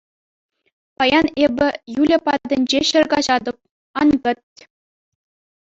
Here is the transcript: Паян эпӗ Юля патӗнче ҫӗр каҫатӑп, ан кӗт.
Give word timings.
Паян 0.97 1.27
эпӗ 1.47 1.67
Юля 2.01 2.19
патӗнче 2.29 2.79
ҫӗр 2.89 3.05
каҫатӑп, 3.13 3.57
ан 4.05 4.09
кӗт. 4.27 4.39